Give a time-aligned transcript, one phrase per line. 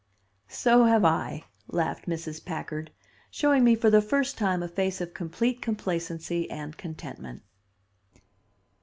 [0.49, 2.43] "So have I," laughed Mrs.
[2.43, 2.89] Packard,
[3.29, 7.43] showing me for the first time a face of complete complacency and contentment.